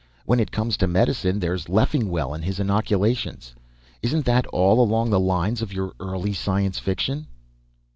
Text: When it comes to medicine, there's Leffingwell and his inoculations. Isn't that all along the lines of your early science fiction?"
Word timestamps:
When 0.25 0.39
it 0.39 0.49
comes 0.51 0.77
to 0.77 0.87
medicine, 0.87 1.37
there's 1.37 1.69
Leffingwell 1.69 2.33
and 2.33 2.43
his 2.43 2.59
inoculations. 2.59 3.53
Isn't 4.01 4.25
that 4.25 4.47
all 4.47 4.81
along 4.81 5.11
the 5.11 5.19
lines 5.19 5.61
of 5.61 5.73
your 5.73 5.93
early 5.99 6.33
science 6.33 6.79
fiction?" 6.79 7.27